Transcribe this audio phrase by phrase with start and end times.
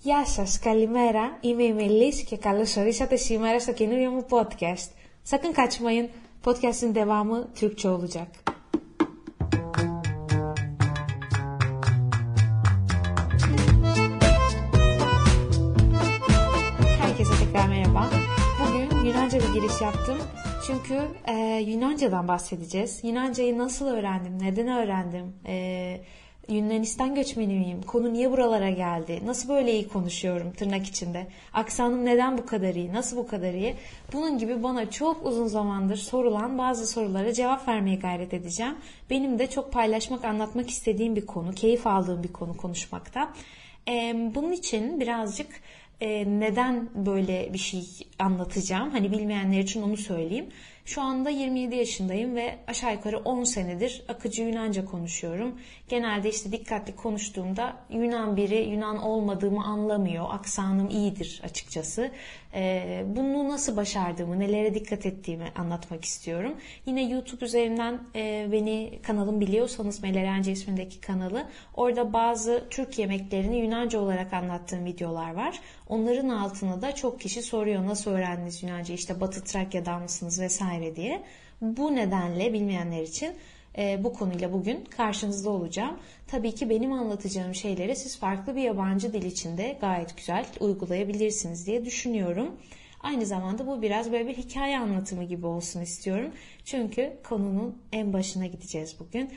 [0.00, 1.38] Γεια σας, καλημέρα.
[1.40, 4.90] Είμαι η Μελής και καλώς ορίσατε σήμερα στο καινούριο μου podcast.
[5.22, 6.08] Sakın kaçmayın.
[6.42, 8.28] Podcast'in devamı Türkçe olacak.
[17.00, 18.10] Herkese tekrar merhaba.
[18.60, 20.18] Bugün Yunanca bir giriş yaptım.
[20.66, 21.32] Çünkü e,
[21.66, 23.00] Yunanca'dan bahsedeceğiz.
[23.04, 26.00] Yunanca'yı nasıl öğrendim, neden öğrendim, e,
[26.49, 27.81] Yunanistan göçmeni miyim?
[27.87, 29.21] Konu niye buralara geldi?
[29.25, 31.27] Nasıl böyle iyi konuşuyorum tırnak içinde?
[31.53, 32.93] Aksanım neden bu kadar iyi?
[32.93, 33.75] Nasıl bu kadar iyi?
[34.13, 38.75] Bunun gibi bana çok uzun zamandır sorulan bazı sorulara cevap vermeye gayret edeceğim.
[39.09, 43.33] Benim de çok paylaşmak, anlatmak istediğim bir konu, keyif aldığım bir konu konuşmakta.
[44.35, 45.47] Bunun için birazcık
[46.25, 47.83] neden böyle bir şey
[48.19, 48.89] anlatacağım?
[48.89, 50.49] Hani bilmeyenler için onu söyleyeyim.
[50.85, 55.59] Şu anda 27 yaşındayım ve aşağı yukarı 10 senedir akıcı Yunanca konuşuyorum.
[55.89, 60.25] Genelde işte dikkatli konuştuğumda Yunan biri Yunan olmadığımı anlamıyor.
[60.29, 62.11] Aksanım iyidir açıkçası.
[62.53, 66.53] Ee, bunu nasıl başardığımı, nelere dikkat ettiğimi anlatmak istiyorum.
[66.85, 71.43] Yine YouTube üzerinden e, beni kanalım biliyorsanız Melerence ismindeki kanalı.
[71.75, 75.59] Orada bazı Türk yemeklerini Yunanca olarak anlattığım videolar var.
[75.87, 81.23] Onların altına da çok kişi soruyor nasıl öğrendiniz Yunanca işte Batı Trakya'dan mısınız vesaire diye.
[81.61, 83.33] Bu nedenle bilmeyenler için
[83.77, 85.99] e, bu konuyla bugün karşınızda olacağım.
[86.27, 91.85] Tabii ki benim anlatacağım şeyleri siz farklı bir yabancı dil içinde gayet güzel uygulayabilirsiniz diye
[91.85, 92.55] düşünüyorum.
[92.99, 96.31] Aynı zamanda bu biraz böyle bir hikaye anlatımı gibi olsun istiyorum.
[96.65, 99.29] Çünkü konunun en başına gideceğiz bugün.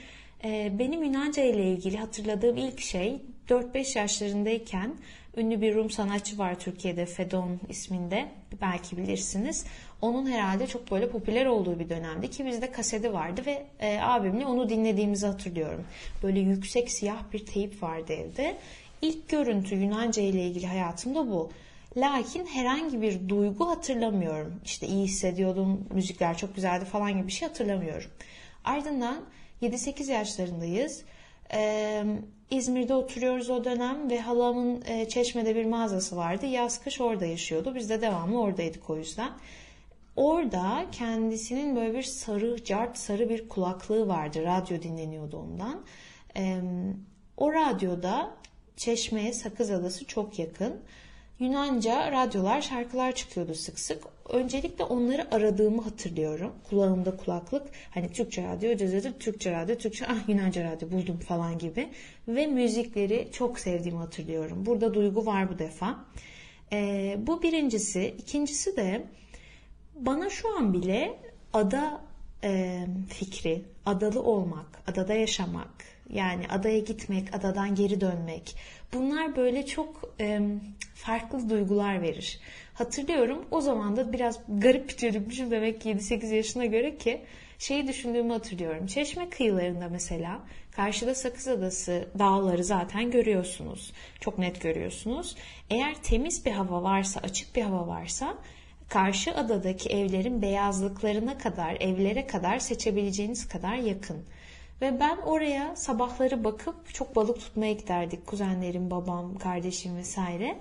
[0.45, 4.95] E, benim Yunanca ile ilgili hatırladığım ilk şey 4-5 yaşlarındayken
[5.37, 8.28] ünlü bir Rum sanatçı var Türkiye'de Fedon isminde
[8.61, 9.64] belki bilirsiniz.
[10.03, 14.47] Onun herhalde çok böyle popüler olduğu bir dönemdi ki bizde kaseti vardı ve e, abimle
[14.47, 15.84] onu dinlediğimizi hatırlıyorum.
[16.23, 18.56] Böyle yüksek siyah bir teyip vardı evde.
[19.03, 21.51] İlk görüntü Yunanca ile ilgili hayatımda bu.
[21.97, 24.61] Lakin herhangi bir duygu hatırlamıyorum.
[24.64, 28.11] İşte iyi hissediyordum, müzikler çok güzeldi falan gibi bir şey hatırlamıyorum.
[28.64, 29.17] Ardından
[29.63, 31.02] 7-8 yaşlarındayız.
[31.52, 32.05] Ee,
[32.57, 36.47] İzmir'de oturuyoruz o dönem ve halamın e, Çeşme'de bir mağazası vardı.
[36.47, 37.75] Yaz kış orada yaşıyordu.
[37.75, 39.31] Biz de devamlı oradaydık o yüzden.
[40.17, 44.45] Orada kendisinin böyle bir sarı, cart sarı bir kulaklığı vardı.
[44.45, 45.85] Radyo dinleniyordu ondan.
[46.37, 46.61] Ee,
[47.37, 48.31] o radyoda
[48.77, 50.81] Çeşme'ye Sakız Adası çok yakın.
[51.39, 54.05] Yunanca radyolar, şarkılar çıkıyordu sık sık.
[54.28, 56.52] Öncelikle onları aradığımı hatırlıyorum.
[56.70, 57.67] Kulağımda kulaklık.
[57.90, 61.89] Hani Türkçe radyo, cezede Türkçe radyo, Türkçe, ah Yunanca radyo buldum falan gibi.
[62.28, 64.67] Ve müzikleri çok sevdiğimi hatırlıyorum.
[64.67, 66.05] Burada duygu var bu defa.
[66.72, 68.14] Ee, bu birincisi.
[68.18, 69.05] İkincisi de
[69.95, 71.18] bana şu an bile
[71.52, 72.01] ada
[72.45, 78.57] e, fikri, adalı olmak, adada yaşamak, yani adaya gitmek, adadan geri dönmek.
[78.92, 80.41] Bunlar böyle çok e,
[80.95, 82.41] farklı duygular verir.
[82.75, 87.20] Hatırlıyorum o zaman da biraz garip bir çocukmuşum demek ki 7-8 yaşına göre ki
[87.59, 88.87] şeyi düşündüğümü hatırlıyorum.
[88.87, 90.41] Çeşme kıyılarında mesela
[90.73, 93.93] karşıda Sakız Adası dağları zaten görüyorsunuz.
[94.20, 95.37] Çok net görüyorsunuz.
[95.70, 98.35] Eğer temiz bir hava varsa, açık bir hava varsa
[98.89, 104.25] karşı adadaki evlerin beyazlıklarına kadar, evlere kadar seçebileceğiniz kadar yakın.
[104.80, 108.27] Ve ben oraya sabahları bakıp çok balık tutmaya giderdik.
[108.27, 110.61] Kuzenlerim, babam, kardeşim vesaire.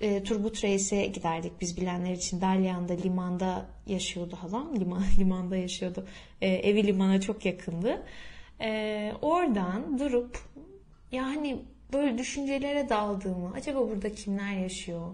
[0.00, 2.40] E, Turgut Reis'e giderdik biz bilenler için.
[2.40, 4.80] Dalyan'da, limanda yaşıyordu halam.
[4.80, 6.06] Liman, limanda yaşıyordu.
[6.40, 8.02] E, evi limana çok yakındı.
[8.60, 10.38] E, oradan durup
[11.12, 11.58] yani
[11.92, 15.10] böyle düşüncelere daldığımı, acaba burada kimler yaşıyor?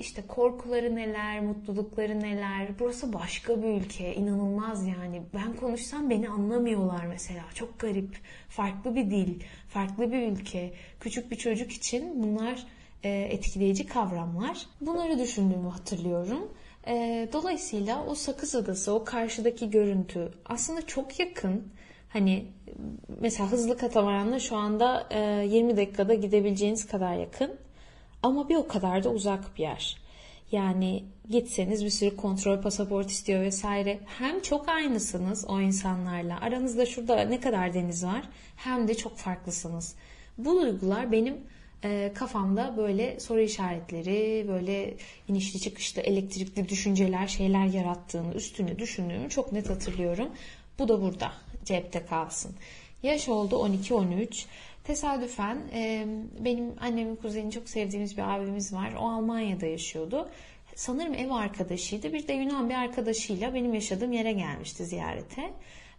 [0.00, 2.68] İşte korkuları neler, mutlulukları neler.
[2.78, 4.14] Burası başka bir ülke.
[4.14, 5.22] inanılmaz yani.
[5.34, 7.42] Ben konuşsam beni anlamıyorlar mesela.
[7.54, 8.18] Çok garip.
[8.48, 10.72] Farklı bir dil, farklı bir ülke.
[11.00, 12.66] Küçük bir çocuk için bunlar
[13.04, 14.66] e, etkileyici kavramlar.
[14.80, 16.52] Bunları düşündüğümü hatırlıyorum.
[16.86, 21.68] E, dolayısıyla o Sakız Adası, o karşıdaki görüntü aslında çok yakın.
[22.08, 22.46] Hani
[23.20, 25.08] mesela hızlı katamaranla şu anda
[25.44, 27.50] 20 dakikada gidebileceğiniz kadar yakın.
[28.22, 29.96] Ama bir o kadar da uzak bir yer.
[30.52, 34.00] Yani gitseniz bir sürü kontrol pasaport istiyor vesaire.
[34.18, 36.40] Hem çok aynısınız o insanlarla.
[36.40, 38.22] Aranızda şurada ne kadar deniz var
[38.56, 39.94] hem de çok farklısınız.
[40.38, 41.36] Bu duygular benim
[41.84, 44.94] e, kafamda böyle soru işaretleri, böyle
[45.28, 50.28] inişli çıkışlı elektrikli düşünceler, şeyler yarattığını, üstüne düşündüğümü çok net hatırlıyorum.
[50.78, 51.32] Bu da burada
[51.64, 52.52] cepte kalsın.
[53.02, 54.44] Yaş oldu 12-13.
[54.90, 56.06] Tesadüfen e,
[56.38, 58.92] benim annemin kuzeni çok sevdiğimiz bir abimiz var.
[59.00, 60.28] O Almanya'da yaşıyordu.
[60.74, 62.12] Sanırım ev arkadaşıydı.
[62.12, 65.50] Bir de Yunan bir arkadaşıyla benim yaşadığım yere gelmişti ziyarete.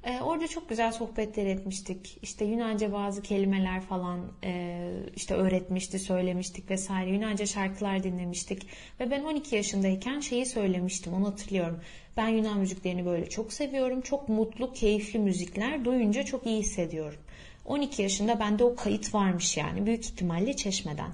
[0.03, 2.17] E, orada çok güzel sohbetler etmiştik.
[2.21, 4.79] İşte Yunanca bazı kelimeler falan e,
[5.15, 7.09] işte öğretmişti, söylemiştik vesaire.
[7.09, 8.67] Yunanca şarkılar dinlemiştik.
[8.99, 11.81] Ve ben 12 yaşındayken şeyi söylemiştim, onu hatırlıyorum.
[12.17, 14.01] Ben Yunan müziklerini böyle çok seviyorum.
[14.01, 17.19] Çok mutlu, keyifli müzikler duyunca çok iyi hissediyorum.
[17.65, 19.85] 12 yaşında bende o kayıt varmış yani.
[19.85, 21.11] Büyük ihtimalle çeşmeden.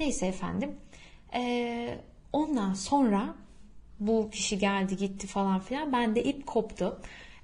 [0.00, 0.76] Neyse efendim.
[1.34, 1.98] Ee,
[2.32, 3.34] ondan sonra
[4.00, 5.92] bu kişi geldi gitti falan filan.
[5.92, 7.00] Ben de ip koptu.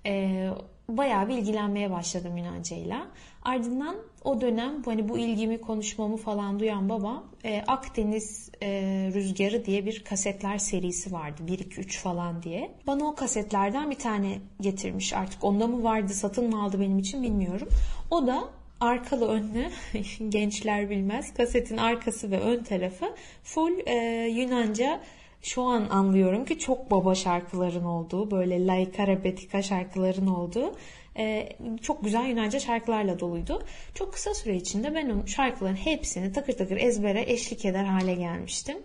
[0.07, 0.51] Ee,
[0.89, 3.07] bayağı bir ilgilenmeye başladım Yunancayla.
[3.43, 8.69] Ardından o dönem hani bu ilgimi konuşmamı falan duyan baba e, Akdeniz e,
[9.15, 11.43] Rüzgarı diye bir kasetler serisi vardı.
[11.47, 12.71] 1 2 3 falan diye.
[12.87, 15.13] Bana o kasetlerden bir tane getirmiş.
[15.13, 17.69] Artık onda mı vardı, satın mı aldı benim için bilmiyorum.
[18.11, 18.45] O da
[18.81, 19.65] arkalı önlü
[20.29, 23.95] gençler bilmez kasetin arkası ve ön tarafı full e,
[24.29, 25.01] Yunanca
[25.43, 30.75] şu an anlıyorum ki çok baba şarkıların olduğu böyle laika repetika şarkıların olduğu
[31.19, 31.49] e,
[31.83, 33.63] çok güzel Yunanca şarkılarla doluydu.
[33.95, 38.77] Çok kısa süre içinde ben o şarkıların hepsini takır takır ezbere eşlik eder hale gelmiştim.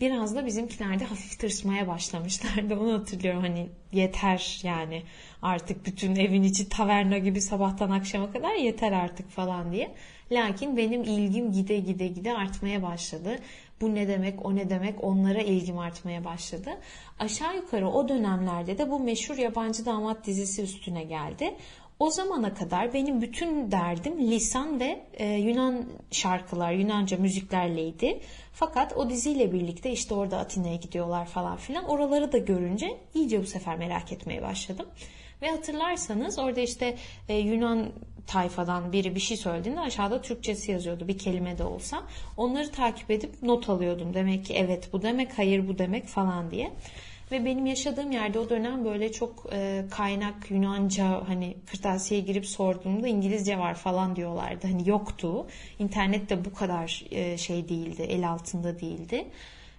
[0.00, 2.76] Biraz da bizimkiler de hafif tırsmaya başlamışlardı.
[2.80, 5.02] Onu hatırlıyorum hani yeter yani
[5.42, 9.94] artık bütün evin içi taverna gibi sabahtan akşama kadar yeter artık falan diye.
[10.32, 13.38] Lakin benim ilgim gide gide gide artmaya başladı.
[13.80, 16.70] Bu ne demek, o ne demek onlara ilgim artmaya başladı.
[17.18, 21.54] Aşağı yukarı o dönemlerde de bu meşhur yabancı damat dizisi üstüne geldi.
[21.98, 28.20] O zamana kadar benim bütün derdim lisan ve e, Yunan şarkılar, Yunanca müziklerleydi.
[28.52, 31.84] Fakat o diziyle birlikte işte orada Atina'ya gidiyorlar falan filan.
[31.84, 34.86] Oraları da görünce iyice bu sefer merak etmeye başladım.
[35.42, 36.96] Ve hatırlarsanız orada işte
[37.28, 37.92] e, Yunan
[38.26, 42.02] tayfadan biri bir şey söylediğinde aşağıda Türkçesi yazıyordu bir kelime de olsa.
[42.36, 44.14] Onları takip edip not alıyordum.
[44.14, 46.70] Demek ki evet bu demek, hayır bu demek falan diye.
[47.32, 53.08] Ve benim yaşadığım yerde o dönem böyle çok e, kaynak Yunanca hani kırtasiyeye girip sorduğumda
[53.08, 54.66] İngilizce var falan diyorlardı.
[54.66, 55.46] Hani yoktu.
[55.78, 59.26] İnternet de bu kadar e, şey değildi, el altında değildi.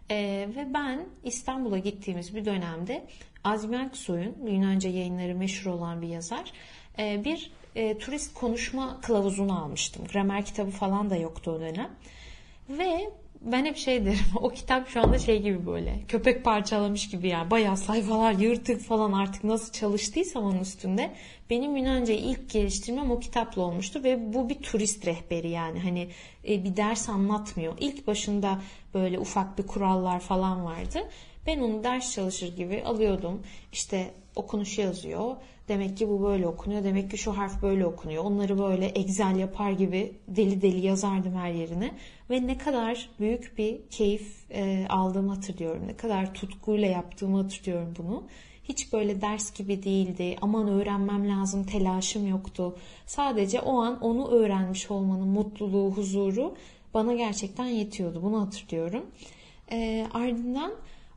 [0.09, 0.15] E,
[0.55, 3.03] ve ben İstanbul'a gittiğimiz bir dönemde
[3.43, 6.51] Azmi Aksoy'un Yunanca yayınları meşhur olan bir yazar
[6.99, 10.05] e, bir e, turist konuşma kılavuzunu almıştım.
[10.13, 11.89] Gramer kitabı falan da yoktu o dönem.
[12.69, 13.09] Ve
[13.41, 17.51] ben hep şey derim o kitap şu anda şey gibi böyle köpek parçalamış gibi yani
[17.51, 21.11] bayağı sayfalar yırtık falan artık nasıl çalıştıysam onun üstünde
[21.49, 26.09] benim Yunanca'yı ilk geliştirmem o kitapla olmuştu ve bu bir turist rehberi yani hani
[26.49, 27.73] e, bir ders anlatmıyor.
[27.79, 28.61] İlk başında
[28.93, 30.99] böyle ufak bir kurallar falan vardı.
[31.47, 33.41] Ben onu ders çalışır gibi alıyordum.
[33.73, 35.35] İşte okunuş yazıyor.
[35.71, 36.83] Demek ki bu böyle okunuyor.
[36.83, 38.23] Demek ki şu harf böyle okunuyor.
[38.23, 41.91] Onları böyle Excel yapar gibi deli deli yazardım her yerine.
[42.29, 45.87] Ve ne kadar büyük bir keyif e, aldığımı hatırlıyorum.
[45.87, 48.23] Ne kadar tutkuyla yaptığımı hatırlıyorum bunu.
[48.63, 50.35] Hiç böyle ders gibi değildi.
[50.41, 52.77] Aman öğrenmem lazım telaşım yoktu.
[53.05, 56.55] Sadece o an onu öğrenmiş olmanın mutluluğu, huzuru
[56.93, 58.23] bana gerçekten yetiyordu.
[58.23, 59.05] Bunu hatırlıyorum.
[59.71, 60.71] E, ardından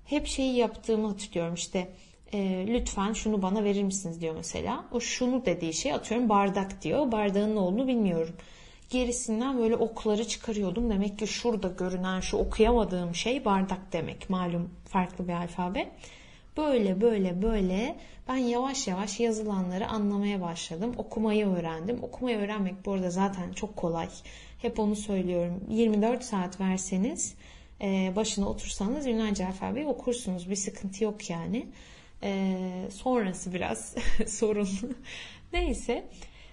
[0.04, 1.54] hep şeyi yaptığımı hatırlıyorum.
[1.54, 1.88] İşte
[2.34, 4.84] e, lütfen şunu bana verir misiniz diyor mesela.
[4.92, 7.12] O şunu dediği şey atıyorum bardak diyor.
[7.12, 8.34] Bardağın ne olduğunu bilmiyorum.
[8.90, 10.90] Gerisinden böyle okları çıkarıyordum.
[10.90, 14.30] Demek ki şurada görünen şu okuyamadığım şey bardak demek.
[14.30, 15.90] Malum farklı bir alfabe.
[16.56, 17.96] Böyle böyle böyle
[18.28, 20.94] ben yavaş yavaş yazılanları anlamaya başladım.
[20.96, 22.02] Okumayı öğrendim.
[22.02, 24.08] Okumayı öğrenmek bu arada zaten çok kolay.
[24.62, 25.60] Hep onu söylüyorum.
[25.68, 27.34] 24 saat verseniz
[27.80, 30.50] e, başına otursanız Yunanca alfabeyi okursunuz.
[30.50, 31.66] Bir sıkıntı yok yani.
[32.24, 32.56] E,
[32.90, 33.94] sonrası biraz
[34.26, 34.68] sorun.
[35.52, 36.08] Neyse.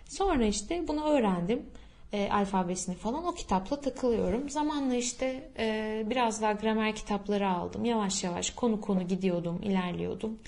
[0.05, 1.65] Sonra işte bunu öğrendim.
[2.13, 4.49] E, alfabesini falan o kitapla takılıyorum.
[4.49, 7.85] Zamanla işte e, biraz daha gramer kitapları aldım.
[7.85, 10.39] Yavaş yavaş konu konu gidiyordum, ilerliyordum.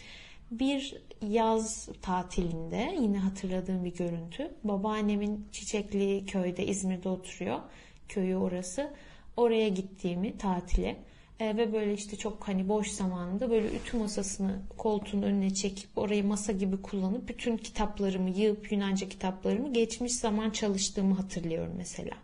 [0.52, 4.52] Bir yaz tatilinde yine hatırladığım bir görüntü.
[4.64, 7.60] Babaannemin Çiçekli köyde İzmir'de oturuyor.
[8.10, 8.94] Köyü orası.
[9.38, 10.98] Oraya gittiğimi tatile
[11.40, 16.24] e, ve böyle işte çok hani boş zamanında böyle ütü masasını koltuğun önüne çekip orayı
[16.24, 22.16] masa gibi kullanıp bütün kitaplarımı yığıp Yunanca kitaplarımı geçmiş zaman çalıştığımı hatırlıyorum mesela.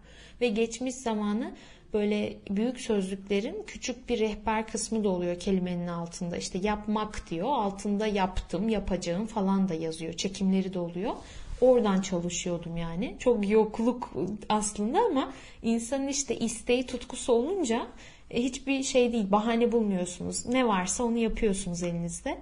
[0.41, 1.53] Ve geçmiş zamanı
[1.93, 6.37] böyle büyük sözlüklerin küçük bir rehber kısmı da oluyor kelimenin altında.
[6.37, 7.47] İşte yapmak diyor.
[7.47, 10.13] Altında yaptım, yapacağım falan da yazıyor.
[10.13, 11.13] Çekimleri de oluyor.
[11.61, 13.15] Oradan çalışıyordum yani.
[13.19, 14.13] Çok yokluk
[14.49, 17.87] aslında ama insanın işte isteği tutkusu olunca
[18.29, 19.31] hiçbir şey değil.
[19.31, 20.45] Bahane bulmuyorsunuz.
[20.45, 22.37] Ne varsa onu yapıyorsunuz elinizde.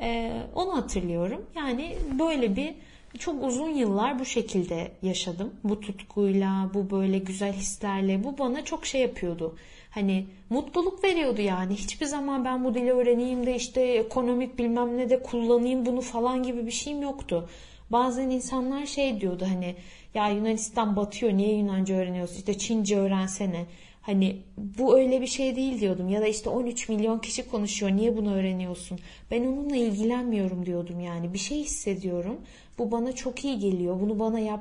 [0.00, 1.46] Ee, onu hatırlıyorum.
[1.56, 2.74] Yani böyle bir
[3.18, 5.54] çok uzun yıllar bu şekilde yaşadım.
[5.64, 8.24] Bu tutkuyla, bu böyle güzel hislerle.
[8.24, 9.56] Bu bana çok şey yapıyordu.
[9.90, 11.74] Hani mutluluk veriyordu yani.
[11.74, 16.42] Hiçbir zaman ben bu dili öğreneyim de işte ekonomik bilmem ne de kullanayım bunu falan
[16.42, 17.48] gibi bir şeyim yoktu
[17.92, 19.74] Bazen insanlar şey diyordu hani
[20.14, 23.66] ya Yunanistan batıyor niye Yunanca öğreniyorsun işte Çince öğrensene.
[24.02, 28.16] Hani bu öyle bir şey değil diyordum ya da işte 13 milyon kişi konuşuyor niye
[28.16, 28.98] bunu öğreniyorsun?
[29.30, 32.36] Ben onunla ilgilenmiyorum diyordum yani bir şey hissediyorum.
[32.78, 34.00] Bu bana çok iyi geliyor.
[34.00, 34.60] Bunu bana yap,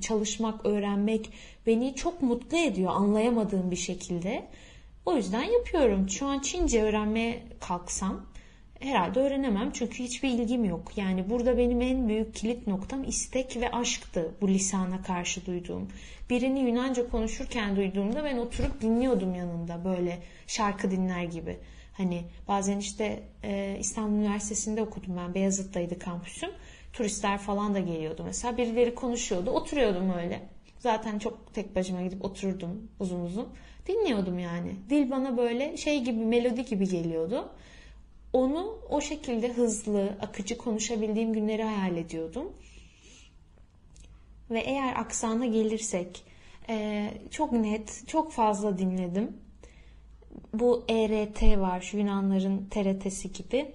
[0.00, 1.30] çalışmak, öğrenmek
[1.66, 4.46] beni çok mutlu ediyor anlayamadığım bir şekilde.
[5.06, 6.08] O yüzden yapıyorum.
[6.08, 8.26] Şu an Çince öğrenmeye kalksam
[8.80, 10.92] herhalde öğrenemem çünkü hiçbir ilgim yok.
[10.96, 15.88] Yani burada benim en büyük kilit noktam istek ve aşktı bu lisana karşı duyduğum.
[16.30, 21.58] Birini Yunanca konuşurken duyduğumda ben oturup dinliyordum yanında böyle şarkı dinler gibi.
[21.92, 25.34] Hani bazen işte e, İstanbul Üniversitesi'nde okudum ben.
[25.34, 26.50] Beyazıt'taydı kampüsüm.
[26.92, 28.56] Turistler falan da geliyordu mesela.
[28.56, 29.50] Birileri konuşuyordu.
[29.50, 30.42] Oturuyordum öyle.
[30.78, 33.48] Zaten çok tek başıma gidip otururdum uzun uzun.
[33.86, 34.74] Dinliyordum yani.
[34.90, 37.48] Dil bana böyle şey gibi melodi gibi geliyordu.
[38.32, 42.52] Onu o şekilde hızlı, akıcı konuşabildiğim günleri hayal ediyordum.
[44.50, 46.24] Ve eğer aksana gelirsek
[46.68, 49.36] e, çok net, çok fazla dinledim.
[50.54, 53.72] Bu ERT var, şu Yunanların TRT'si gibi.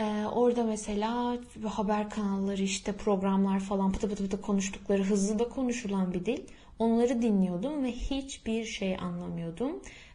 [0.00, 6.12] Ee, orada mesela haber kanalları işte programlar falan pıtı pıtı pıtı konuştukları hızlı da konuşulan
[6.12, 6.40] bir dil.
[6.78, 9.72] Onları dinliyordum ve hiçbir şey anlamıyordum.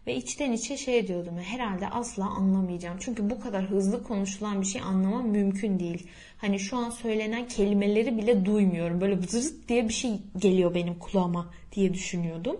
[0.07, 2.97] Ve içten içe şey diyordum herhalde asla anlamayacağım.
[2.99, 6.07] Çünkü bu kadar hızlı konuşulan bir şey anlamam mümkün değil.
[6.41, 9.01] Hani şu an söylenen kelimeleri bile duymuyorum.
[9.01, 12.57] Böyle zırt diye bir şey geliyor benim kulağıma diye düşünüyordum.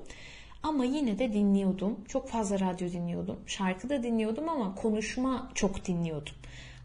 [0.64, 2.00] Ama yine de dinliyordum.
[2.08, 3.40] Çok fazla radyo dinliyordum.
[3.48, 6.34] Şarkı da dinliyordum ama konuşma çok dinliyordum.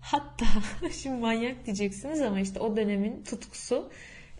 [0.01, 0.47] Hatta
[1.03, 3.89] şimdi manyak diyeceksiniz ama işte o dönemin tutkusu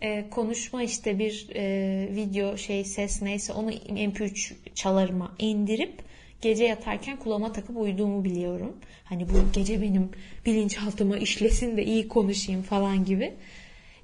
[0.01, 6.01] e, konuşma işte bir e, video şey ses neyse onu mp3 çalarıma indirip
[6.41, 8.77] gece yatarken kulağıma takıp uyuduğumu biliyorum.
[9.03, 10.11] Hani bu gece benim
[10.45, 13.33] bilinçaltıma işlesin de iyi konuşayım falan gibi.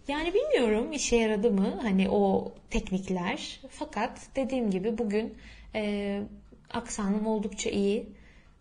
[0.07, 3.59] Yani bilmiyorum işe yaradı mı hani o teknikler.
[3.69, 5.33] Fakat dediğim gibi bugün
[5.75, 6.21] e,
[6.69, 8.07] aksanım oldukça iyi.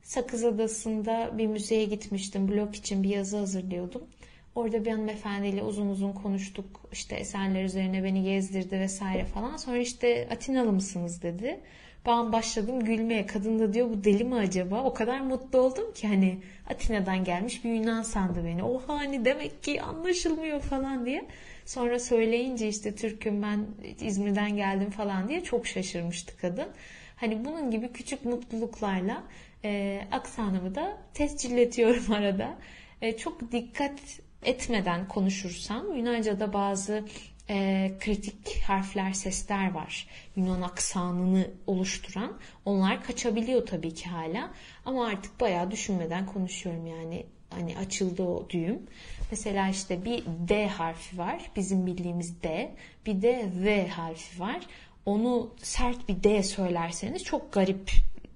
[0.02, 2.48] Sakız Adası'nda bir müzeye gitmiştim.
[2.48, 4.02] Blog için bir yazı hazırlıyordum.
[4.54, 6.80] Orada bir hanımefendiyle uzun uzun konuştuk.
[6.92, 9.56] İşte eserler üzerine beni gezdirdi vesaire falan.
[9.56, 11.60] Sonra işte Atinalı mısınız dedi.
[12.06, 13.26] Ben başladım gülmeye.
[13.26, 14.82] Kadın da diyor bu deli mi acaba?
[14.84, 16.38] O kadar mutlu oldum ki hani
[16.70, 18.64] Atina'dan gelmiş bir Yunan sandı beni.
[18.64, 21.24] Oha hani demek ki anlaşılmıyor falan diye.
[21.66, 23.66] Sonra söyleyince işte Türk'üm ben
[24.00, 26.68] İzmir'den geldim falan diye çok şaşırmıştı kadın.
[27.16, 29.22] Hani bunun gibi küçük mutluluklarla
[29.64, 32.54] e, aksanımı da tescilletiyorum arada.
[33.02, 34.00] E, çok dikkat
[34.44, 37.04] etmeden konuşursam Yunanca'da bazı
[37.50, 40.06] e, kritik harfler, sesler var.
[40.36, 42.38] Yunan aksanını oluşturan.
[42.64, 44.50] Onlar kaçabiliyor tabii ki hala.
[44.84, 47.26] Ama artık bayağı düşünmeden konuşuyorum yani.
[47.50, 48.82] Hani açıldı o düğüm.
[49.30, 51.50] Mesela işte bir D harfi var.
[51.56, 52.74] Bizim bildiğimiz D.
[53.06, 54.60] Bir de V harfi var.
[55.06, 57.90] Onu sert bir D söylerseniz çok garip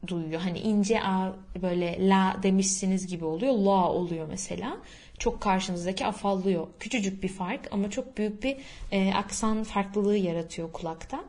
[0.06, 0.40] duyuyor.
[0.40, 3.52] Hani ince A böyle la demişsiniz gibi oluyor.
[3.52, 4.76] La oluyor mesela
[5.18, 6.66] çok karşınızdaki afallıyor.
[6.80, 8.56] Küçücük bir fark ama çok büyük bir
[8.92, 11.24] e, aksan farklılığı yaratıyor kulakta.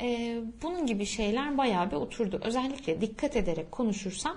[0.00, 2.40] E, bunun gibi şeyler bayağı bir oturdu.
[2.44, 4.36] Özellikle dikkat ederek konuşursam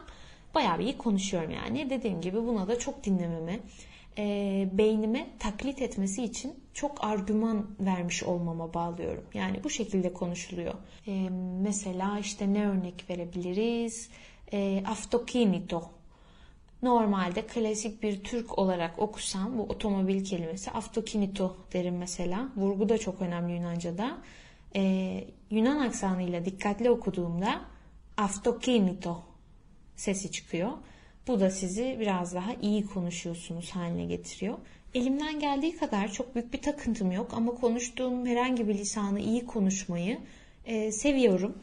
[0.55, 1.89] bayağı bir iyi konuşuyorum yani.
[1.89, 3.59] Dediğim gibi buna da çok dinlememe,
[4.17, 9.23] e, beynime taklit etmesi için çok argüman vermiş olmama bağlıyorum.
[9.33, 10.73] Yani bu şekilde konuşuluyor.
[11.07, 11.29] E,
[11.61, 14.09] mesela işte ne örnek verebiliriz?
[14.53, 15.91] E, aftokinito
[16.81, 22.49] Normalde klasik bir Türk olarak okusam bu otomobil kelimesi aftokinito derim mesela.
[22.55, 24.17] Vurgu da çok önemli Yunanca'da.
[24.75, 27.61] Ee, Yunan aksanıyla dikkatli okuduğumda
[28.17, 29.23] aftokinito
[29.95, 30.71] sesi çıkıyor.
[31.27, 34.57] Bu da sizi biraz daha iyi konuşuyorsunuz haline getiriyor.
[34.93, 40.19] Elimden geldiği kadar çok büyük bir takıntım yok ama konuştuğum herhangi bir lisanı iyi konuşmayı
[40.65, 41.55] e, seviyorum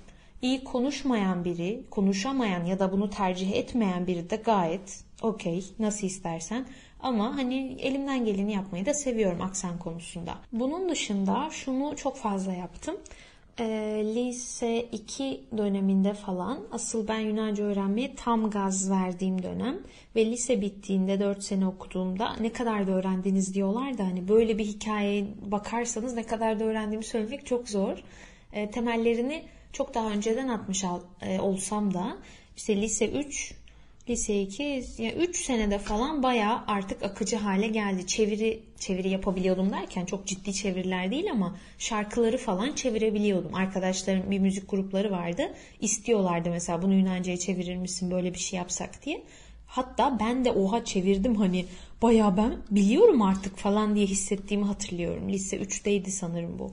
[0.43, 6.67] iyi konuşmayan biri, konuşamayan ya da bunu tercih etmeyen biri de gayet okey nasıl istersen.
[7.01, 10.39] Ama hani elimden geleni yapmayı da seviyorum aksan konusunda.
[10.53, 12.97] Bunun dışında şunu çok fazla yaptım.
[13.61, 13.65] E,
[14.15, 19.79] lise 2 döneminde falan asıl ben Yunanca öğrenmeye tam gaz verdiğim dönem
[20.17, 24.65] ve lise bittiğinde 4 sene okuduğumda ne kadar da öğrendiniz diyorlar da hani böyle bir
[24.65, 27.99] hikayeye bakarsanız ne kadar da öğrendiğimi söylemek çok zor.
[28.53, 30.85] E, temellerini çok daha önceden atmış
[31.23, 32.17] e, olsam da
[32.57, 33.55] işte lise 3
[34.11, 38.07] lise 2 yani 3 senede falan bayağı artık akıcı hale geldi.
[38.07, 43.55] Çeviri çeviri yapabiliyordum derken çok ciddi çeviriler değil ama şarkıları falan çevirebiliyordum.
[43.55, 45.43] Arkadaşlarım bir müzik grupları vardı.
[45.81, 49.23] İstiyorlardı mesela bunu Yunanca'ya çevirir misin böyle bir şey yapsak diye.
[49.67, 51.67] Hatta ben de oha çevirdim hani
[52.03, 55.29] baya ben biliyorum artık falan diye hissettiğimi hatırlıyorum.
[55.29, 56.73] Lise 3'teydi sanırım bu.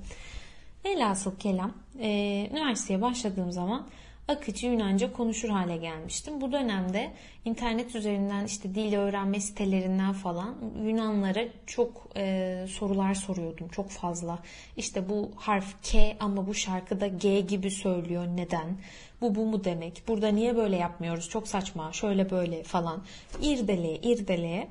[0.85, 2.09] Velhasıl kelam e,
[2.51, 3.87] üniversiteye başladığım zaman
[4.27, 6.41] akıcı Yunanca konuşur hale gelmiştim.
[6.41, 7.12] Bu dönemde
[7.46, 10.55] internet üzerinden işte dil öğrenme sitelerinden falan
[10.86, 13.67] Yunanlara çok e, sorular soruyordum.
[13.67, 14.39] Çok fazla.
[14.77, 18.27] İşte bu harf K ama bu şarkıda G gibi söylüyor.
[18.36, 18.77] Neden?
[19.22, 20.03] Bu bu mu demek?
[20.08, 21.29] Burada niye böyle yapmıyoruz?
[21.29, 21.94] Çok saçma.
[21.94, 23.03] Şöyle böyle falan.
[23.41, 24.67] İrdeleye irdeleye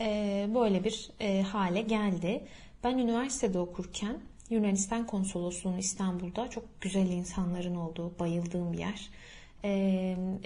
[0.00, 2.40] e, böyle bir e, hale geldi.
[2.84, 4.16] Ben üniversitede okurken
[4.50, 9.10] Yunanistan Konsolosluğu'nun İstanbul'da çok güzel insanların olduğu, bayıldığım bir yer.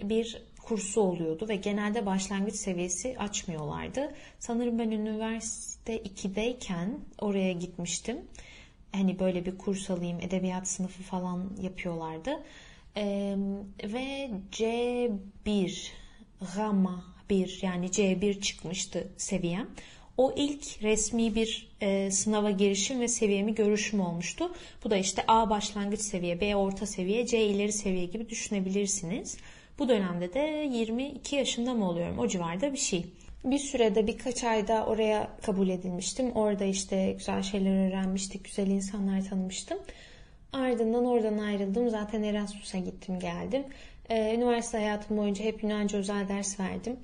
[0.09, 4.15] Bir kursu oluyordu ve genelde başlangıç seviyesi açmıyorlardı.
[4.39, 8.19] Sanırım ben üniversite 2'deyken oraya gitmiştim.
[8.93, 12.43] Hani böyle bir kurs alayım, edebiyat sınıfı falan yapıyorlardı.
[13.85, 15.89] Ve C1,
[16.57, 19.69] Gama 1 yani C1 çıkmıştı seviyem.
[20.17, 24.53] O ilk resmi bir e, sınava girişim ve seviyemi görüşüm olmuştu.
[24.85, 29.37] Bu da işte A başlangıç seviye, B orta seviye, C ileri seviye gibi düşünebilirsiniz.
[29.79, 32.19] Bu dönemde de 22 yaşında mı oluyorum?
[32.19, 33.07] O civarda bir şey.
[33.45, 36.33] Bir sürede birkaç ayda oraya kabul edilmiştim.
[36.33, 39.79] Orada işte güzel şeyler öğrenmiştik, güzel insanlar tanımıştım.
[40.53, 41.91] Ardından oradan ayrıldım.
[41.91, 43.65] Zaten Erasmus'a gittim geldim.
[44.11, 46.97] Ee, üniversite hayatım boyunca hep Yunanca özel ders verdim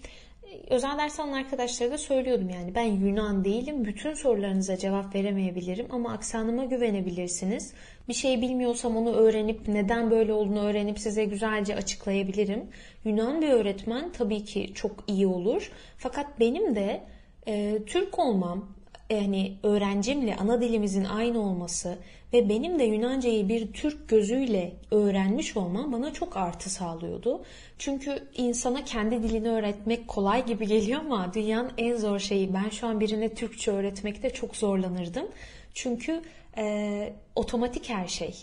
[0.69, 3.85] özel ders alan arkadaşlara da söylüyordum yani ben Yunan değilim.
[3.85, 7.75] Bütün sorularınıza cevap veremeyebilirim ama aksanıma güvenebilirsiniz.
[8.09, 12.71] Bir şey bilmiyorsam onu öğrenip neden böyle olduğunu öğrenip size güzelce açıklayabilirim.
[13.05, 15.73] Yunan bir öğretmen tabii ki çok iyi olur.
[15.99, 17.03] Fakat benim de
[17.47, 18.69] e, Türk olmam,
[19.11, 21.99] yani öğrencimle ana dilimizin aynı olması
[22.33, 27.43] ve benim de Yunancayı bir Türk gözüyle öğrenmiş olmam bana çok artı sağlıyordu.
[27.79, 32.55] Çünkü insana kendi dilini öğretmek kolay gibi geliyor ama dünyanın en zor şeyi.
[32.55, 35.27] Ben şu an birine Türkçe öğretmekte çok zorlanırdım.
[35.75, 36.23] Çünkü
[36.57, 38.35] e, otomatik her şey.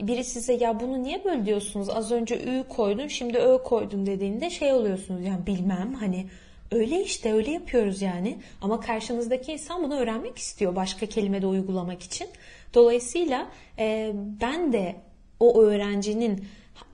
[0.00, 1.88] Biri size ya bunu niye böyle diyorsunuz?
[1.90, 5.24] Az önce ü koydun şimdi ö koydun dediğinde şey oluyorsunuz.
[5.24, 6.26] Yani bilmem hani
[6.72, 8.38] Öyle işte öyle yapıyoruz yani.
[8.62, 12.28] Ama karşınızdaki insan bunu öğrenmek istiyor başka kelimede uygulamak için.
[12.74, 13.48] Dolayısıyla
[13.78, 14.96] e, ben de
[15.40, 16.44] o öğrencinin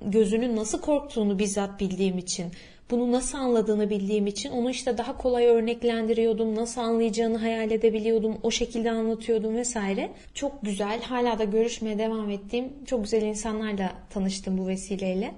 [0.03, 2.53] gözünün nasıl korktuğunu bizzat bildiğim için,
[2.91, 8.51] bunu nasıl anladığını bildiğim için onu işte daha kolay örneklendiriyordum, nasıl anlayacağını hayal edebiliyordum, o
[8.51, 10.11] şekilde anlatıyordum vesaire.
[10.35, 15.35] Çok güzel, hala da görüşmeye devam ettiğim çok güzel insanlarla tanıştım bu vesileyle.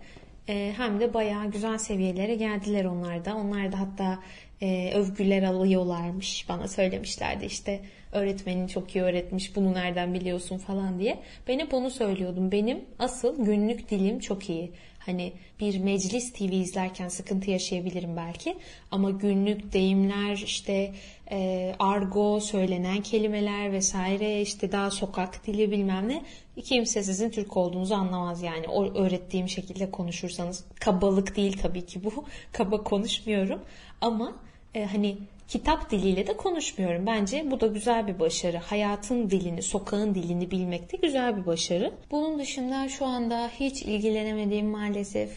[0.49, 3.37] Ee, hem de bayağı güzel seviyelere geldiler onlar da.
[3.37, 4.19] Onlar da hatta
[4.63, 6.49] e, övgüler alıyorlarmış.
[6.49, 7.81] Bana söylemişlerdi işte
[8.13, 11.19] öğretmenin çok iyi öğretmiş bunu nereden biliyorsun falan diye.
[11.49, 12.53] Ben hep onu söylüyordum.
[12.53, 14.73] Benim asıl günlük dilim çok iyi.
[15.07, 18.57] Hani bir meclis TV izlerken sıkıntı yaşayabilirim belki.
[18.91, 20.95] Ama günlük deyimler işte
[21.31, 26.23] e, argo söylenen kelimeler vesaire işte daha sokak dili bilmem ne
[26.63, 28.69] kimse sizin Türk olduğunuzu anlamaz yani.
[28.69, 32.25] O öğrettiğim şekilde konuşursanız kabalık değil tabii ki bu.
[32.53, 33.61] Kaba konuşmuyorum.
[34.01, 34.33] Ama
[34.75, 35.19] e, hani
[35.53, 37.07] kitap diliyle de konuşmuyorum.
[37.07, 38.57] Bence bu da güzel bir başarı.
[38.57, 41.93] Hayatın dilini, sokağın dilini bilmek de güzel bir başarı.
[42.11, 45.31] Bunun dışında şu anda hiç ilgilenemediğim maalesef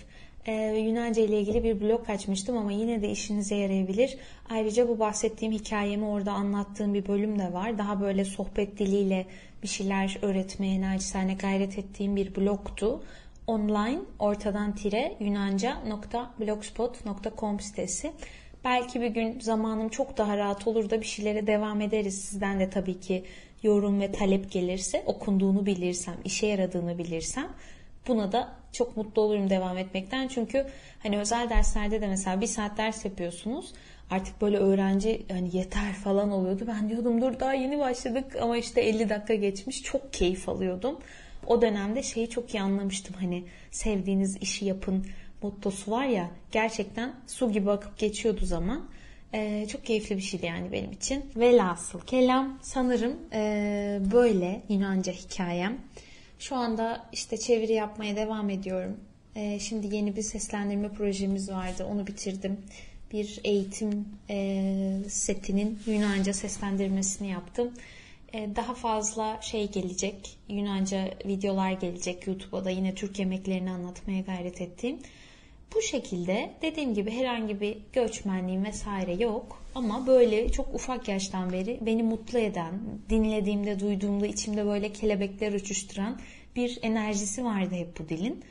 [0.45, 4.17] e, Yunanca ile ilgili bir blog açmıştım ama yine de işinize yarayabilir.
[4.49, 7.77] Ayrıca bu bahsettiğim hikayemi orada anlattığım bir bölüm de var.
[7.77, 9.25] Daha böyle sohbet diliyle
[9.63, 13.03] bir şeyler öğretmeye naçizane gayret ettiğim bir blogtu.
[13.47, 18.11] Online ortadan tire yunanca.blogspot.com sitesi.
[18.65, 22.21] Belki bir gün zamanım çok daha rahat olur da bir şeylere devam ederiz.
[22.21, 23.23] Sizden de tabii ki
[23.63, 27.47] yorum ve talep gelirse, okunduğunu bilirsem, işe yaradığını bilirsem
[28.07, 30.27] buna da çok mutlu olurum devam etmekten.
[30.27, 30.65] Çünkü
[31.03, 33.73] hani özel derslerde de mesela bir saat ders yapıyorsunuz.
[34.09, 36.65] Artık böyle öğrenci hani yeter falan oluyordu.
[36.67, 39.83] Ben diyordum dur daha yeni başladık ama işte 50 dakika geçmiş.
[39.83, 40.99] Çok keyif alıyordum.
[41.47, 43.15] O dönemde şeyi çok iyi anlamıştım.
[43.19, 45.05] Hani sevdiğiniz işi yapın
[45.45, 48.85] mottosu var ya gerçekten su gibi akıp geçiyordu zaman.
[49.33, 51.25] Ee, çok keyifli bir şeydi yani benim için.
[51.35, 55.77] Velhasıl kelam sanırım e, böyle Yunanca hikayem.
[56.39, 58.97] Şu anda işte çeviri yapmaya devam ediyorum.
[59.35, 61.85] E, şimdi yeni bir seslendirme projemiz vardı.
[61.91, 62.57] Onu bitirdim.
[63.11, 67.71] Bir eğitim e, setinin Yunanca seslendirmesini yaptım.
[68.33, 70.37] E, daha fazla şey gelecek.
[70.49, 74.99] Yunanca videolar gelecek YouTube'a da yine Türk yemeklerini anlatmaya gayret ettiğim.
[75.75, 79.61] Bu şekilde dediğim gibi herhangi bir göçmenliğim vesaire yok.
[79.75, 86.19] Ama böyle çok ufak yaştan beri beni mutlu eden, dinlediğimde, duyduğumda içimde böyle kelebekler uçuşturan
[86.55, 88.43] bir enerjisi vardı hep bu dilin.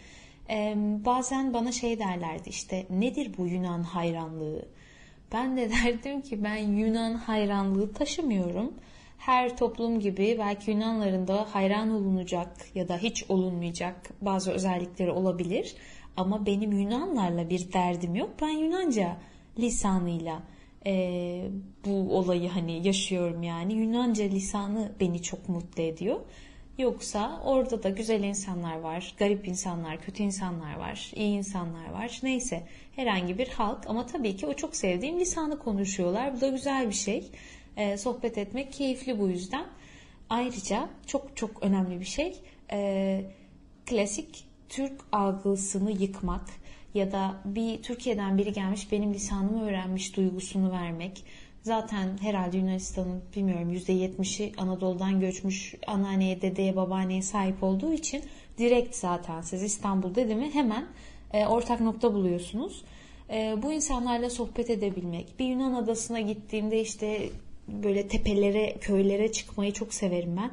[0.51, 4.69] Ee, bazen bana şey derlerdi işte nedir bu Yunan hayranlığı?
[5.33, 8.75] Ben de derdim ki ben Yunan hayranlığı taşımıyorum.
[9.19, 15.77] Her toplum gibi belki Yunanların da hayran olunacak ya da hiç olunmayacak bazı özellikleri olabilir.
[16.17, 18.31] Ama benim Yunanlarla bir derdim yok.
[18.43, 19.17] Ben Yunanca
[19.59, 20.43] lisanıyla
[20.87, 21.45] e,
[21.85, 23.75] bu olayı hani yaşıyorum yani.
[23.75, 26.21] Yunanca lisanı beni çok mutlu ediyor.
[26.79, 32.21] Yoksa orada da güzel insanlar var, garip insanlar, kötü insanlar var, iyi insanlar var.
[32.23, 32.63] Neyse
[32.97, 36.37] herhangi bir halk ama tabii ki o çok sevdiğim lisanı konuşuyorlar.
[36.37, 37.31] Bu da güzel bir şey.
[37.77, 39.67] E, sohbet etmek keyifli bu yüzden.
[40.31, 42.37] Ayrıca çok çok önemli bir şey.
[42.73, 43.21] E,
[43.87, 46.45] klasik Türk algısını yıkmak
[46.95, 51.25] ya da bir Türkiye'den biri gelmiş benim lisanımı öğrenmiş duygusunu vermek.
[51.63, 58.23] Zaten herhalde Yunanistan'ın bilmiyorum %70'i Anadolu'dan göçmüş anneanneye, dedeye, babaanneye sahip olduğu için
[58.59, 60.87] direkt zaten siz İstanbul dedi mi hemen
[61.33, 62.85] e, ortak nokta buluyorsunuz.
[63.31, 65.39] E, bu insanlarla sohbet edebilmek.
[65.39, 67.31] Bir Yunan adasına gittiğimde işte
[67.69, 70.51] böyle tepelere, köylere çıkmayı çok severim ben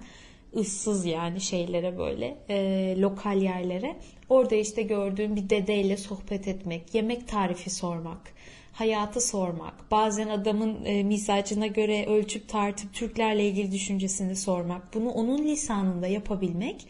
[0.56, 3.96] ıssız yani şeylere böyle e, lokal yerlere.
[4.30, 8.34] Orada işte gördüğüm bir dedeyle sohbet etmek, yemek tarifi sormak,
[8.74, 15.44] hayatı sormak, bazen adamın e, mizacına göre ölçüp tartıp Türklerle ilgili düşüncesini sormak, bunu onun
[15.44, 16.88] lisanında yapabilmek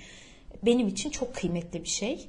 [0.65, 2.28] benim için çok kıymetli bir şey.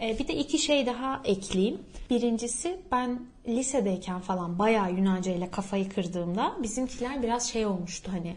[0.00, 1.78] E, bir de iki şey daha ekleyeyim.
[2.10, 8.36] Birincisi ben lisedeyken falan bayağı Yunanca ile kafayı kırdığımda bizimkiler biraz şey olmuştu hani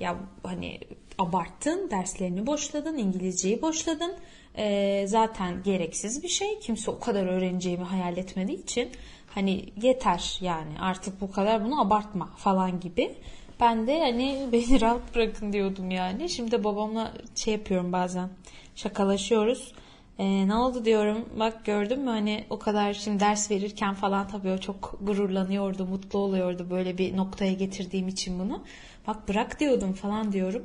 [0.00, 0.80] ya hani
[1.18, 4.14] abarttın, derslerini boşladın, İngilizceyi boşladın.
[4.56, 6.60] E, zaten gereksiz bir şey.
[6.60, 8.90] Kimse o kadar öğreneceğimi hayal etmediği için
[9.34, 13.14] hani yeter yani artık bu kadar bunu abartma falan gibi.
[13.60, 16.28] Ben de hani beni rahat bırakın diyordum yani.
[16.28, 18.28] Şimdi babamla şey yapıyorum bazen
[18.74, 19.72] şakalaşıyoruz.
[20.18, 24.50] Ee, ne oldu diyorum bak gördün mü hani o kadar şimdi ders verirken falan tabii
[24.50, 28.64] o çok gururlanıyordu mutlu oluyordu böyle bir noktaya getirdiğim için bunu
[29.06, 30.64] bak bırak diyordum falan diyorum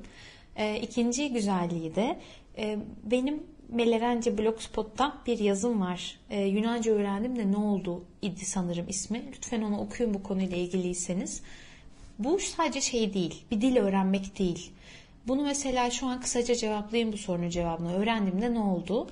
[0.55, 2.19] e, ikinci güzelliği de
[2.57, 6.19] e, benim Melerence Blogspot'ta bir yazım var.
[6.29, 9.23] E, Yunanca öğrendim de ne oldu idi sanırım ismi.
[9.35, 11.41] Lütfen onu okuyun bu konuyla ilgiliyseniz.
[12.19, 14.71] Bu sadece şey değil, bir dil öğrenmek değil.
[15.27, 17.93] Bunu mesela şu an kısaca cevaplayayım bu sorunun cevabını.
[17.93, 19.07] Öğrendiğimde ne oldu?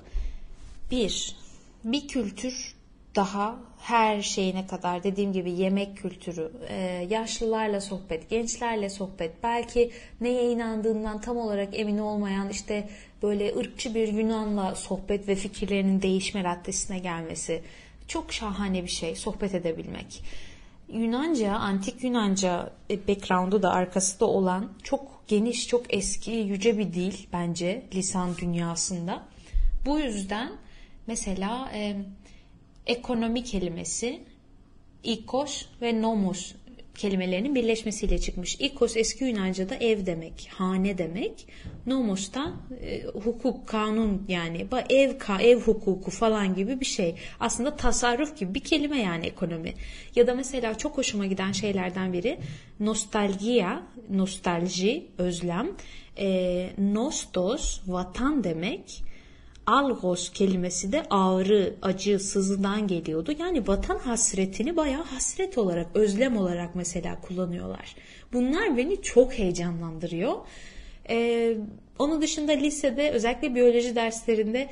[0.90, 1.36] Bir,
[1.84, 2.74] bir kültür
[3.14, 9.90] daha her şeyine kadar dediğim gibi yemek kültürü, e, yaşlılarla sohbet, gençlerle sohbet, belki
[10.20, 12.88] neye inandığından tam olarak emin olmayan işte
[13.22, 17.62] böyle ırkçı bir Yunan'la sohbet ve fikirlerinin değişme raddesine gelmesi
[18.08, 20.22] çok şahane bir şey sohbet edebilmek.
[20.88, 26.92] Yunanca, antik Yunanca e, background'u da arkası da olan çok geniş, çok eski, yüce bir
[26.92, 29.22] dil bence lisan dünyasında.
[29.86, 30.52] Bu yüzden
[31.06, 31.96] mesela e,
[32.86, 34.20] ekonomi kelimesi
[35.02, 36.54] ikos ve nomos
[36.94, 38.56] kelimelerinin birleşmesiyle çıkmış.
[38.60, 41.46] İkos eski Yunanca'da ev demek, hane demek.
[41.86, 47.14] Nomos da e, hukuk, kanun yani ev ka ev hukuku falan gibi bir şey.
[47.40, 49.74] Aslında tasarruf gibi bir kelime yani ekonomi.
[50.16, 52.38] Ya da mesela çok hoşuma giden şeylerden biri
[52.80, 55.70] nostalgia, nostalji, özlem.
[56.18, 59.11] E, nostos, vatan demek
[59.66, 63.32] algos kelimesi de ağrı, acı, sızıdan geliyordu.
[63.38, 67.96] Yani vatan hasretini bayağı hasret olarak, özlem olarak mesela kullanıyorlar.
[68.32, 70.34] Bunlar beni çok heyecanlandırıyor.
[71.08, 71.56] Ee,
[71.98, 74.68] onun dışında lisede özellikle biyoloji derslerinde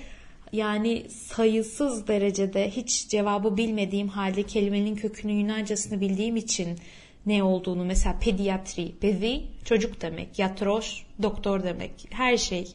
[0.53, 6.79] yani sayısız derecede hiç cevabı bilmediğim halde kelimenin kökünü Yunancasını bildiğim için
[7.27, 12.67] ne olduğunu mesela pediatri, pedi çocuk demek, yatros doktor demek, her şey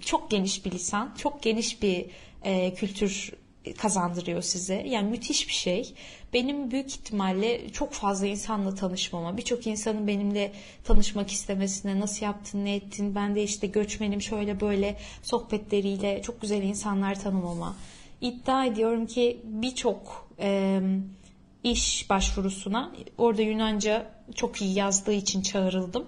[0.00, 2.06] çok geniş bir lisan, çok geniş bir
[2.42, 3.32] e, kültür
[3.72, 4.74] kazandırıyor size.
[4.74, 5.94] Yani müthiş bir şey.
[6.32, 10.52] Benim büyük ihtimalle çok fazla insanla tanışmama, birçok insanın benimle
[10.84, 16.62] tanışmak istemesine, nasıl yaptın, ne ettin, ben de işte göçmenim şöyle böyle sohbetleriyle çok güzel
[16.62, 17.76] insanlar tanımama.
[18.20, 20.80] İddia ediyorum ki birçok e,
[21.64, 26.06] iş başvurusuna orada Yunanca çok iyi yazdığı için çağrıldım.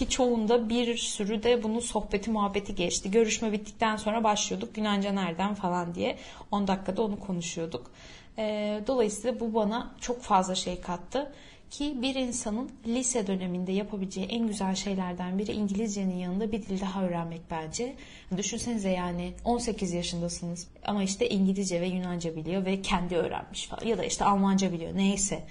[0.00, 3.10] Ki çoğunda bir sürü de bunun sohbeti muhabbeti geçti.
[3.10, 6.18] Görüşme bittikten sonra başlıyorduk Yunanca nereden falan diye.
[6.50, 7.90] 10 dakikada onu konuşuyorduk.
[8.38, 11.32] Ee, dolayısıyla bu bana çok fazla şey kattı.
[11.70, 17.04] Ki bir insanın lise döneminde yapabileceği en güzel şeylerden biri İngilizcenin yanında bir dil daha
[17.04, 17.94] öğrenmek bence.
[18.36, 23.98] Düşünsenize yani 18 yaşındasınız ama işte İngilizce ve Yunanca biliyor ve kendi öğrenmiş falan ya
[23.98, 25.42] da işte Almanca biliyor neyse.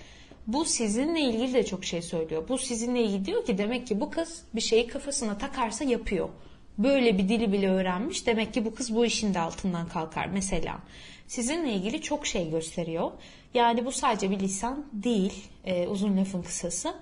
[0.53, 2.43] Bu sizinle ilgili de çok şey söylüyor.
[2.49, 6.29] Bu sizinle ilgili diyor ki demek ki bu kız bir şeyi kafasına takarsa yapıyor.
[6.77, 8.27] Böyle bir dili bile öğrenmiş.
[8.27, 10.79] Demek ki bu kız bu işin de altından kalkar mesela.
[11.27, 13.11] Sizinle ilgili çok şey gösteriyor.
[13.53, 15.33] Yani bu sadece bir lisan değil,
[15.65, 16.93] e, uzun lafın kısası.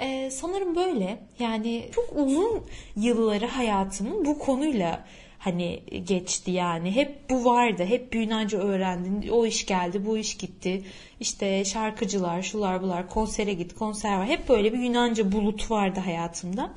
[0.00, 1.18] E, sanırım böyle.
[1.38, 2.62] Yani çok uzun
[2.96, 5.04] yılları hayatımın bu konuyla
[5.38, 6.90] hani geçti yani.
[6.94, 7.84] Hep bu vardı.
[7.84, 9.28] Hep Yunanca öğrendin.
[9.28, 10.82] O iş geldi, bu iş gitti.
[11.20, 14.26] İşte şarkıcılar, şular bular, konsere git, konser var.
[14.26, 16.74] Hep böyle bir Yunanca bulut vardı hayatımda.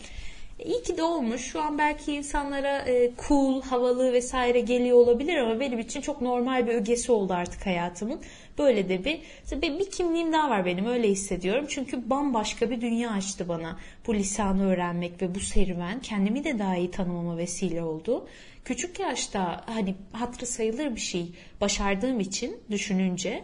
[0.66, 1.42] İyi ki de olmuş.
[1.42, 6.68] Şu an belki insanlara e, cool, havalı vesaire geliyor olabilir ama benim için çok normal
[6.68, 8.20] bir ögesi oldu artık hayatımın.
[8.58, 9.22] Böyle de bir,
[9.62, 11.66] bir, kimliğim daha var benim öyle hissediyorum.
[11.68, 16.76] Çünkü bambaşka bir dünya açtı bana bu lisanı öğrenmek ve bu serüven kendimi de daha
[16.76, 18.28] iyi tanımama vesile oldu.
[18.66, 23.44] Küçük yaşta hani hatırı sayılır bir şey başardığım için düşününce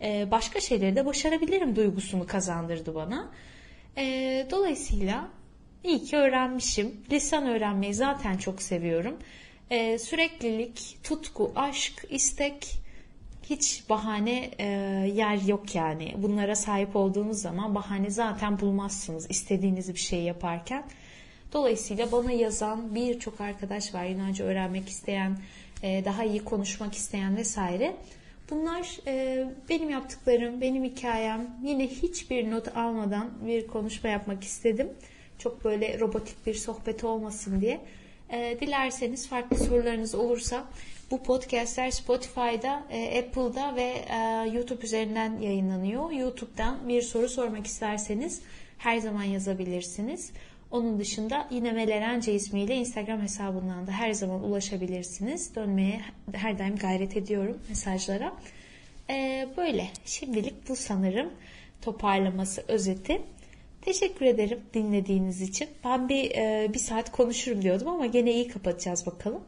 [0.00, 3.30] e, başka şeyleri de başarabilirim duygusunu kazandırdı bana.
[3.96, 5.28] E, dolayısıyla
[5.84, 6.96] İyi ki öğrenmişim.
[7.10, 9.16] Lisan öğrenmeyi zaten çok seviyorum.
[9.70, 12.66] Ee, süreklilik, tutku, aşk, istek
[13.42, 14.66] hiç bahane e,
[15.14, 16.14] yer yok yani.
[16.18, 20.84] Bunlara sahip olduğunuz zaman bahane zaten bulmazsınız istediğiniz bir şey yaparken.
[21.52, 25.38] Dolayısıyla bana yazan birçok arkadaş var Yunanca öğrenmek isteyen,
[25.82, 27.96] e, daha iyi konuşmak isteyen vesaire.
[28.50, 31.50] Bunlar e, benim yaptıklarım, benim hikayem.
[31.64, 34.88] Yine hiçbir not almadan bir konuşma yapmak istedim.
[35.38, 37.80] Çok böyle robotik bir sohbet olmasın diye.
[38.30, 40.64] E, dilerseniz farklı sorularınız olursa
[41.10, 42.82] bu podcastler Spotify'da,
[43.18, 43.92] Apple'da ve
[44.52, 46.10] YouTube üzerinden yayınlanıyor.
[46.10, 48.42] YouTube'dan bir soru sormak isterseniz
[48.78, 50.32] her zaman yazabilirsiniz.
[50.72, 55.54] Onun dışında yine Melerence ismiyle Instagram hesabından da her zaman ulaşabilirsiniz.
[55.56, 56.00] Dönmeye
[56.32, 58.32] her daim gayret ediyorum mesajlara.
[59.10, 61.30] Ee, böyle şimdilik bu sanırım
[61.82, 63.22] toparlaması özeti.
[63.82, 65.68] Teşekkür ederim dinlediğiniz için.
[65.84, 69.40] Ben bir e, bir saat konuşurum diyordum ama gene iyi kapatacağız bakalım.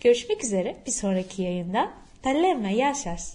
[0.00, 1.92] Görüşmek üzere bir sonraki yayında.
[2.22, 3.30] Talema yaşas.